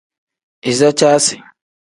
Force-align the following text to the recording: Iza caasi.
Iza 0.69 0.89
caasi. 0.97 1.37